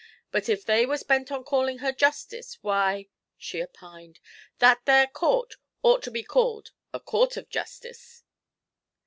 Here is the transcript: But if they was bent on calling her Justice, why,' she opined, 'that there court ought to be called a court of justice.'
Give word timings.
But 0.31 0.49
if 0.49 0.65
they 0.65 0.87
was 0.87 1.03
bent 1.03 1.31
on 1.31 1.43
calling 1.43 1.77
her 1.77 1.91
Justice, 1.91 2.57
why,' 2.63 3.07
she 3.37 3.61
opined, 3.61 4.19
'that 4.57 4.85
there 4.85 5.05
court 5.05 5.57
ought 5.83 6.01
to 6.01 6.09
be 6.09 6.23
called 6.23 6.71
a 6.91 6.99
court 6.99 7.37
of 7.37 7.51
justice.' 7.51 8.23